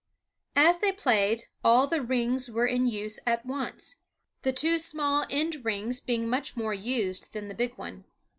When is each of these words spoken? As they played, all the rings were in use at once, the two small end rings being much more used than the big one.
As 0.55 0.79
they 0.79 0.91
played, 0.91 1.43
all 1.63 1.85
the 1.85 2.01
rings 2.01 2.49
were 2.49 2.65
in 2.65 2.87
use 2.87 3.19
at 3.27 3.45
once, 3.45 3.97
the 4.41 4.51
two 4.51 4.79
small 4.79 5.27
end 5.29 5.63
rings 5.63 5.99
being 6.01 6.27
much 6.27 6.57
more 6.57 6.73
used 6.73 7.31
than 7.33 7.49
the 7.49 7.53
big 7.53 7.77
one. 7.77 8.05